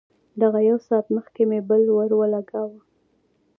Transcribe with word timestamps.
دغه 0.41 0.59
يو 0.69 0.77
ساعت 0.87 1.07
مخکې 1.17 1.41
مې 1.49 1.59
بل 1.69 1.81
ورولګاوه. 1.97 2.79